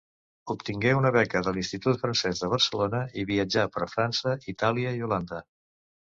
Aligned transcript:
Obtingué 0.51 0.91
una 0.99 1.09
beca 1.15 1.41
de 1.47 1.51
l'Institut 1.57 1.99
Francès 2.05 2.41
de 2.43 2.49
Barcelona 2.53 3.01
i 3.23 3.25
viatjà 3.33 3.65
per 3.75 3.89
França, 3.91 4.33
Itàlia 4.55 4.95
i 5.01 5.05
Holanda. 5.09 5.43